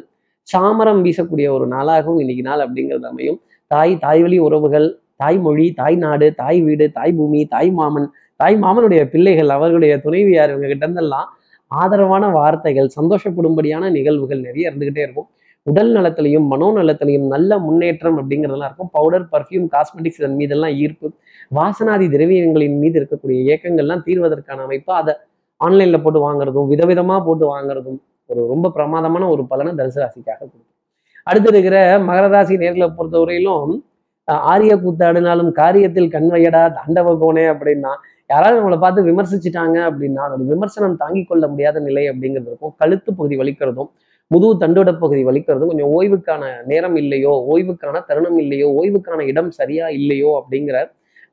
சாமரம் 0.47 1.01
வீசக்கூடிய 1.05 1.47
ஒரு 1.55 1.65
நாளாகவும் 1.75 2.19
இன்னைக்கு 2.23 2.43
நாள் 2.47 2.63
அப்படிங்கிறது 2.65 3.07
அமையும். 3.11 3.39
தாய் 3.71 3.93
தாய்வழி 3.95 4.37
உறவுகள் 4.47 4.87
தாய்மொழி 5.21 5.65
தாய் 5.79 5.97
நாடு 6.03 6.27
தாய் 6.41 6.59
வீடு 6.61 6.85
தாய் 6.97 7.13
பூமி 7.17 7.41
தாய் 7.53 7.71
மாமன் 7.79 8.07
தாய் 8.39 8.57
மாமனுடைய 8.63 9.01
பிள்ளைகள் 9.13 9.53
அவர்களுடைய 9.55 9.93
துணைவியார் 10.05 10.51
இவங்க 10.51 10.67
கிட்ட 10.67 10.83
இருந்தெல்லாம் 10.87 11.29
ஆதரவான 11.71 12.23
வார்த்தைகள் 12.37 12.89
சந்தோஷப்படும்படியான 12.97 13.89
நிகழ்வுகள் 13.97 14.41
நிறைய 14.47 14.69
இருந்துகிட்டே 14.69 15.03
இருக்கும். 15.05 15.29
உடல் 15.67 15.91
நலத்திலையும் 15.97 16.47
மனோ 16.53 16.67
நலத்திலையும் 16.77 17.27
நல்ல 17.33 17.57
முன்னேற்றம் 17.65 18.17
அப்படிங்கிறதெல்லாம் 18.19 18.69
இருக்கும். 18.69 18.91
பவுடர் 18.97 19.27
பர்ஃப்யூம் 19.33 19.67
காஸ்மெட்டிக்ஸ் 19.75 20.19
இதன் 20.21 20.37
மீதெல்லாம் 20.39 20.73
ஈர்ப்பு. 20.83 21.07
வாசனாதி 21.57 22.07
திரவியங்களின் 22.15 22.77
மீது 22.83 22.97
இருக்கக்கூடிய 23.01 23.37
இயக்கங்கள்லாம் 23.47 24.03
தீர்வதற்கான 24.07 24.63
அமைப்பு. 24.67 24.91
அதை 25.01 25.13
ஆன்லைன்ல 25.61 25.97
போட்டு 26.03 26.19
வாங்குறதும் 26.27 26.69
விதவிதமா 26.73 27.17
போட்டு 27.27 27.45
வாங்குறதும் 27.53 27.99
ஒரு 28.29 28.41
ரொம்ப 28.53 28.67
பிரமாதமான 28.75 29.23
ஒரு 29.33 29.43
பலனை 29.51 29.71
தனுசு 29.79 29.99
ராசிக்காக 30.03 30.39
கொடுக்கும். 30.41 30.69
அடுத்து 31.27 31.49
இருக்கிற 31.53 31.77
மகர 32.09 32.25
ராசி 32.35 32.53
நேர்களை 32.63 32.87
பொறுத்தவரையிலும் 32.97 33.73
ஆரிய 34.51 34.73
கூத்தாடினாலும் 34.83 35.49
காரியத்தில் 35.59 36.13
கண்வையடா 36.15 36.61
தாண்டவ 36.77 37.09
கோனே 37.21 37.43
அப்படின்னா 37.53 37.91
யாராவது 38.29 38.57
நம்மளை 38.59 38.77
பார்த்து 38.83 39.01
விமர்சிச்சுட்டாங்க 39.09 39.77
அப்படின்னா 39.89 40.21
அதோட 40.27 40.43
விமர்சனம் 40.51 40.95
தாங்கிக் 41.01 41.29
கொள்ள 41.29 41.43
முடியாத 41.51 41.79
நிலை 41.87 42.03
அப்படிங்கிறது 42.11 42.49
இருக்கும். 42.51 42.73
கழுத்து 42.81 43.09
பகுதி 43.17 43.35
வலிக்கிறதும் 43.41 43.89
முதுகு 44.31 44.55
தண்டோட 44.63 44.89
பகுதி 45.03 45.21
வலிக்கிறது 45.29 45.69
கொஞ்சம் 45.71 45.91
ஓய்வுக்கான 45.95 46.43
நேரம் 46.71 46.97
இல்லையோ 47.03 47.33
ஓய்வுக்கான 47.53 48.01
தருணம் 48.09 48.37
இல்லையோ 48.43 48.67
ஓய்வுக்கான 48.79 49.25
இடம் 49.31 49.51
சரியா 49.59 49.87
இல்லையோ 49.99 50.29
அப்படிங்கிற 50.41 50.77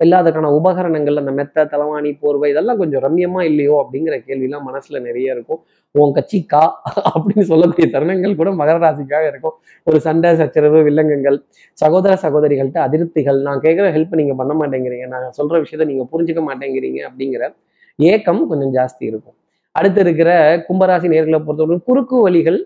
இல்லாதக்கான 0.01 0.51
உபகரணங்கள் 0.59 1.21
அந்த 1.21 1.33
மெத்த 1.39 1.65
தலவாணி 1.73 2.11
போர்வை 2.21 2.49
இதெல்லாம் 2.53 2.79
கொஞ்சம் 2.83 3.03
ரம்யமா 3.07 3.41
இல்லையோ 3.49 3.75
அப்படிங்கிற 3.83 4.15
கேள்விலாம் 4.29 4.65
மனசுல 4.69 5.01
நிறைய 5.07 5.35
இருக்கும். 5.35 5.61
உன் 5.95 6.15
கட்சி 6.19 6.39
கா 6.53 6.63
அப்படின்னு 7.13 7.45
சொல்லக்கூடிய 7.51 7.87
தருணங்கள் 7.95 8.37
கூட 8.39 8.51
மகர 8.61 8.77
ராசிக்காக 8.85 9.25
இருக்கும். 9.33 9.55
ஒரு 9.87 9.99
சண்டை 10.07 10.31
சச்சரவு 10.41 10.81
வில்லங்கங்கள் 10.89 11.37
சகோதர 11.79 12.15
சகோதரிகள்கிட்ட 12.25 12.81
அதிருப்திகள். 12.87 13.41
நான் 13.49 13.63
கேட்குற 13.67 13.87
ஹெல்ப் 13.97 14.17
நீங்க 14.21 14.37
பண்ண 14.41 14.55
மாட்டேங்கிறீங்க. 14.61 15.07
நான் 15.15 15.37
சொல்ற 15.41 15.55
விஷயத்த 15.65 15.87
நீங்க 15.93 16.07
புரிஞ்சுக்க 16.13 16.43
மாட்டேங்கிறீங்க 16.49 17.01
அப்படிங்கிற 17.11 17.45
ஏக்கம் 17.99 18.43
கொஞ்சம் 18.53 18.75
ஜாஸ்தி 18.79 19.05
இருக்கும். 19.11 19.37
அடுத்து 19.75 20.01
இருக்கிற 20.07 20.31
கும்பராசி 20.69 21.09
நேர்களை 21.15 21.41
பொறுத்தவரை 21.47 21.81
குறுக்கு 21.89 22.17
வழிகள் 22.27 22.61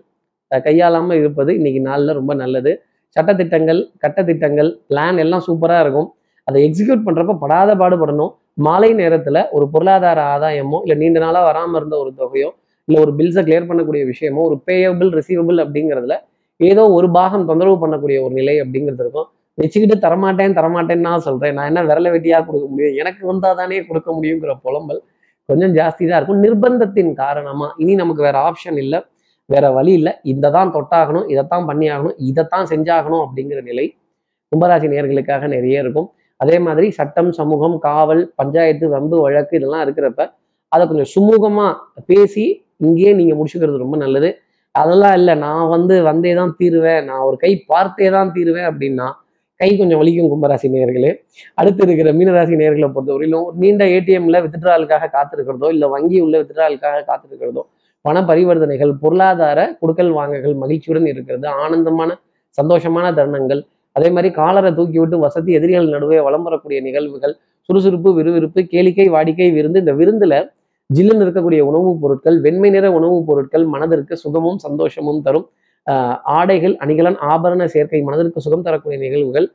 கையாளாமல் 0.65 1.19
இருப்பது 1.21 1.51
இன்னைக்கு 1.59 1.81
நாளில் 1.89 2.17
ரொம்ப 2.19 2.33
நல்லது. 2.41 2.71
சட்டத்திட்டங்கள் 3.15 3.79
கட்டத்திட்டங்கள் 4.03 4.69
பிளான் 4.89 5.19
எல்லாம் 5.23 5.43
சூப்பராக 5.47 5.83
இருக்கும். 5.85 6.09
அதை 6.47 6.59
எக்ஸிக்யூட் 6.67 7.05
பண்ணுறப்ப 7.07 7.35
படாத 7.43 7.71
பாடுபடணும். 7.81 8.31
மாலை 8.65 8.89
நேரத்தில் 9.01 9.39
ஒரு 9.55 9.65
பொருளாதார 9.73 10.19
ஆதாயமோ 10.33 10.77
இல்லை 10.85 10.95
நீண்ட 11.01 11.19
நாளாக 11.25 11.45
வராமல் 11.49 11.77
இருந்த 11.79 11.95
ஒரு 12.03 12.11
தொகையோ 12.19 12.49
இல்லை 12.87 12.99
ஒரு 13.05 13.11
பில்ஸை 13.19 13.41
கிளியர் 13.47 13.69
பண்ணக்கூடிய 13.69 14.03
விஷயமோ 14.11 14.41
ஒரு 14.49 14.57
பேயபிள் 14.67 15.09
ரிசீவபிள் 15.19 15.59
அப்படிங்கிறதுல 15.63 16.15
ஏதோ 16.59 16.83
ஒரு 16.97 17.07
பாகம் 17.17 17.47
தொந்தரவு 17.49 17.77
பண்ணக்கூடிய 17.83 18.17
ஒரு 18.25 18.33
நிலை 18.39 18.55
அப்படிங்கிறது 18.63 19.03
இருக்கும். 19.05 19.27
வச்சுக்கிட்டு 19.57 19.95
தரமாட்டேன் 20.05 20.55
தரமாட்டேன்னு 20.59 21.05
நான் 21.09 21.25
சொல்கிறேன் 21.27 21.55
நான் 21.57 21.69
என்ன 21.71 21.81
விரல 21.89 22.07
வெட்டியாக 22.15 22.43
கொடுக்க 22.47 22.65
முடியும்? 22.71 22.95
எனக்கு 23.01 23.21
வந்தால் 23.31 23.57
தானே 23.59 23.79
கொடுக்க 23.89 24.09
முடியுங்கிற 24.17 24.53
புலம்பல் 24.65 25.01
கொஞ்சம் 25.49 25.73
ஜாஸ்தி 25.79 26.03
தான் 26.09 26.19
இருக்கும். 26.19 26.41
நிர்பந்தத்தின் 26.45 27.11
காரணமாக 27.23 27.71
இனி 27.83 27.93
நமக்கு 28.03 28.23
வேற 28.27 28.37
ஆப்ஷன் 28.49 28.79
இல்லை. 28.83 28.99
வேற 29.49 29.65
வழி 29.77 29.91
இல்லை. 29.99 30.13
இதை 30.31 30.49
தான் 30.57 30.71
தொட்டாகணும் 30.75 31.25
இதைத்தான் 31.33 31.65
பண்ணி 31.69 31.87
ஆகணும் 31.95 32.17
இதைத்தான் 32.29 32.67
செஞ்சாகணும் 32.71 33.23
அப்படிங்கிற 33.25 33.59
நிலை 33.69 33.85
கும்பராசி 34.51 34.87
நேர்களுக்காக 34.93 35.47
நிறைய 35.55 35.83
இருக்கும். 35.83 36.07
அதே 36.39 36.55
மாதிரி 36.65 36.87
சட்டம் 36.99 37.31
சமூகம் 37.39 37.75
காவல் 37.87 38.23
பஞ்சாயத்து 38.39 38.85
வம்பு 38.95 39.17
வழக்கு 39.25 39.53
இதெல்லாம் 39.59 39.83
இருக்கிறப்ப 39.85 40.23
அதை 40.71 40.83
கொஞ்சம் 40.87 41.11
சுமூகமாக 41.15 42.01
பேசி 42.09 42.45
இங்கேயே 42.85 43.11
நீங்கள் 43.19 43.37
முடிச்சுக்கிறது 43.39 43.83
ரொம்ப 43.83 43.97
நல்லது. 43.97 44.29
அதெல்லாம் 44.75 45.15
இல்லை 45.19 45.33
நான் 45.43 45.67
வந்து 45.75 45.95
வந்தே 46.07 46.31
தான் 46.39 46.51
தீருவேன் 46.59 47.05
நான் 47.09 47.25
ஒரு 47.27 47.37
கை 47.43 47.51
பார்த்தே 47.69 48.07
தான் 48.15 48.33
தீருவேன் 48.35 48.67
அப்படின்னா 48.71 49.07
கை 49.59 49.69
கொஞ்சம் 49.79 49.99
வலிக்கும் 50.01 50.31
கும்பராசி 50.31 50.67
நேர்களே 50.73 51.11
அடுத்து 51.59 51.81
இருக்கிற 51.85 52.09
மீனராசி 52.17 52.55
நேர்களை 52.61 52.87
பொறுத்தவரையிலும் 52.87 53.45
ஒரு 53.47 53.55
நீண்ட 53.63 53.83
ஏடிஎம்ல 53.95 54.39
வித்ட்ராலுக்காக 54.45 55.09
காத்திருக்கிறதோ 55.13 55.67
இல்லை 55.75 55.87
வங்கி 55.93 56.17
உள்ள 56.25 56.35
வித்ட்ராலுக்காக 56.41 57.03
காத்திருக்கிறதோ 57.09 57.63
பண 58.05 58.21
பரிவர்த்தனைகள் 58.21 58.91
பொருளாதார 59.03 59.59
கொடுக்கல் 59.79 60.11
வாங்கல்கள் 60.13 60.55
மகிழ்ச்சியுடன் 60.55 61.07
இருக்கிறது 61.07 61.47
ஆனந்தமான 61.63 62.09
சந்தோஷமான 62.57 63.05
தருணங்கள். 63.19 63.61
அதே 63.95 64.09
மாதிரி 64.09 64.29
காலரை 64.33 64.69
தூக்கி 64.73 64.99
விட்டு 64.99 65.17
வசதி 65.19 65.51
எதிரிகள் 65.53 65.87
நடுவே 65.89 66.19
வளம் 66.19 66.43
வரக்கூடிய 66.43 66.79
நிகழ்வுகள் 66.81 67.33
சுறுசுறுப்பு 67.69 68.09
விறுவிறுப்பு 68.13 68.61
கேளிக்கை 68.73 69.07
வாடிக்கை 69.15 69.47
விருந்து 69.53 69.79
இந்த 69.79 69.93
விருந்துல 69.93 70.35
ஜில்லுன்னு 70.89 71.23
இருக்கக்கூடிய 71.25 71.61
உணவுப் 71.61 72.01
பொருட்கள் 72.01 72.37
வெண்மை 72.41 72.69
நிற 72.69 72.91
உணவுப் 72.91 73.27
பொருட்கள் 73.27 73.65
மனதிற்கு 73.65 74.15
சுகமும் 74.17 74.57
சந்தோஷமும் 74.57 75.21
தரும். 75.21 75.47
ஆஹ் 75.87 76.17
ஆடைகள் 76.37 76.75
அணிகலன் 76.77 77.17
ஆபரண 77.29 77.65
சேர்க்கை 77.65 78.01
மனதிற்கு 78.01 78.41
சுகம் 78.41 78.61
தரக்கூடிய 78.61 78.99
நிகழ்வுகள் 79.01 79.47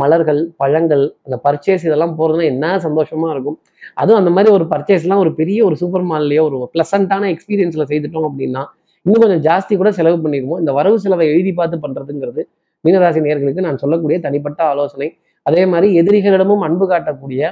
மலர்கள் 0.00 0.40
பழங்கள் 0.60 1.04
அந்த 1.26 1.36
பர்ச்சேஸ் 1.46 1.84
இதெல்லாம் 1.88 2.14
போகிறதுனா 2.18 2.44
என்ன 2.52 2.70
சந்தோஷமாக 2.86 3.32
இருக்கும்? 3.34 3.58
அதுவும் 4.00 4.20
அந்த 4.20 4.30
மாதிரி 4.36 4.50
ஒரு 4.56 4.64
பர்ச்சேஸ்லாம் 4.72 5.22
ஒரு 5.24 5.32
பெரிய 5.40 5.58
ஒரு 5.68 5.76
சூப்பர் 5.82 6.06
மால்லையோ 6.12 6.42
ஒரு 6.48 6.58
ப்ளசண்ட்டான 6.74 7.28
எக்ஸ்பீரியன்ஸில் 7.34 7.88
செய்துட்டோம் 7.92 8.28
அப்படின்னா 8.30 8.62
இன்னும் 9.06 9.22
கொஞ்சம் 9.24 9.42
ஜாஸ்தி 9.48 9.72
கூட 9.80 9.90
செலவு 9.98 10.18
பண்ணிடுவோம். 10.24 10.60
இந்த 10.62 10.72
வரவு 10.78 10.96
செலவை 11.04 11.26
எழுதி 11.32 11.52
பார்த்து 11.58 11.76
பண்ணுறதுங்கிறது 11.84 12.42
மீனராசி 12.84 13.20
நேயர்களுக்கு 13.26 13.66
நான் 13.66 13.80
சொல்லக்கூடிய 13.82 14.16
தனிப்பட்ட 14.26 14.60
ஆலோசனை. 14.72 15.08
அதே 15.46 15.62
மாதிரி 15.72 15.88
எதிரிகளிடமும் 16.00 16.64
அன்பு 16.66 16.86
காட்டக்கூடிய 16.92 17.42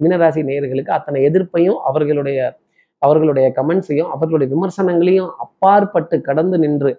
மீனராசி 0.00 0.40
நேயர்களுக்கு 0.50 0.92
அத்தனை 0.98 1.18
எதிர்ப்பையும் 1.28 1.78
அவர்களுடைய 1.90 2.38
அவர்களுடைய 3.02 3.46
கமெண்ட்ஸையும் 3.58 4.10
அவர்களுடைய 4.14 4.48
விமர்சனங்களையும் 4.54 5.30
அப்பாற்பட்டு 5.44 6.16
கடந்து 6.28 6.56
நின்று 6.64 6.90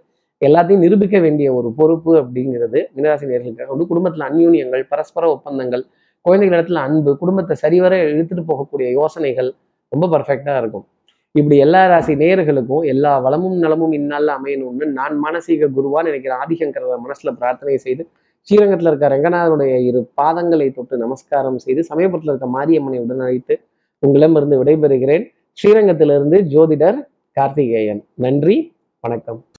எல்லாத்தையும் 0.48 0.84
நிரூபிக்க 0.86 1.20
வேண்டிய 1.20 1.54
ஒரு 1.54 1.74
பொறுப்பு 1.78 2.12
அப்படிங்கிறது 2.22 2.80
மீனராசி 2.96 3.26
நேர்களுக்காக 3.32 3.68
வந்து 3.68 3.88
குடும்பத்தில் 3.88 4.26
அந்யூன்யங்கள் 4.30 4.84
பரஸ்பர 4.84 5.30
ஒப்பந்தங்கள் 5.36 5.86
குழந்தைகள் 6.22 6.58
இடத்துல 6.58 6.74
அன்பு 6.74 7.18
குடும்பத்தை 7.18 7.56
சரிவர 7.56 7.94
இழுத்துட்டு 8.04 8.44
போகக்கூடிய 8.52 8.92
யோசனைகள் 8.92 9.54
ரொம்ப 9.90 10.06
பர்ஃபெக்டாக 10.14 10.58
இருக்கும். 10.58 10.86
இப்படி 11.32 11.58
எல்லா 11.58 11.88
ராசி 11.88 12.16
நேயர்களுக்கும் 12.16 12.82
எல்லா 12.82 13.20
வளமும் 13.20 13.58
நலமும் 13.58 13.92
இந்நாளில் 13.92 14.28
அமையணும்னு 14.28 14.86
நான் 14.86 15.16
மானசீக 15.24 15.70
குருவான்னு 15.78 16.04
நினைக்கிற 16.04 16.36
ஆதிசங்கர 16.46 16.98
மனசுல 17.06 17.32
பிரார்த்தனை 17.32 17.78
செய்து 17.78 18.08
ஸ்ரீரங்கத்தில் 18.44 18.88
இருக்க 18.88 19.08
ரங்கநாதனுடைய 19.08 19.76
இரு 19.80 20.12
பாதங்களை 20.22 20.74
தொட்டு 20.74 20.98
நமஸ்காரம் 20.98 21.58
செய்து 21.58 21.84
சமயபுரத்தில் 21.84 22.32
இருக்க 22.34 22.48
மாரியம்மனை 22.48 23.00
உடன் 23.00 23.20
அழைத்து 23.20 23.60
உங்களிடமிருந்து 24.00 24.64
விடைபெறுகிறேன். 24.64 25.26
ஸ்ரீரங்கத்திலிருந்து 25.58 26.40
ஜோதிடர் 26.42 27.00
கார்த்திகேயன். 27.38 28.04
நன்றி 28.16 28.76
வணக்கம். 29.00 29.46